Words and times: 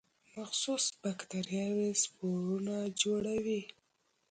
مخصوص 0.35 0.83
باکتریاوې 1.01 1.89
سپورونه 2.03 2.75
جوړوي. 3.01 3.61